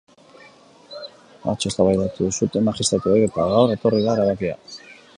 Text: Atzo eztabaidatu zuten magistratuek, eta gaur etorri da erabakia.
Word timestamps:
Atzo 1.53 1.71
eztabaidatu 1.71 2.31
zuten 2.39 2.67
magistratuek, 2.71 3.29
eta 3.31 3.49
gaur 3.55 3.79
etorri 3.79 4.05
da 4.11 4.21
erabakia. 4.21 4.61